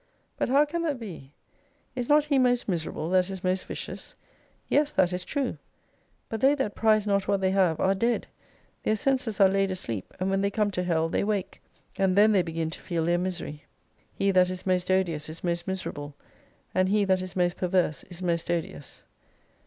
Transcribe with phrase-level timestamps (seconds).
[0.35, 1.31] But how can that be?
[1.95, 4.15] Is not he most miserable that is most vicious?
[4.67, 5.59] Yes, that is true.
[6.27, 8.25] But they that prize not what they have are dead;
[8.81, 11.61] their senses are laid asleep, and when they come to Hell they wake:
[11.99, 13.65] And then they begin to feel their misery.
[14.11, 16.15] He that is most odious is most miserable,
[16.73, 19.03] and he that is most perverse is most odious.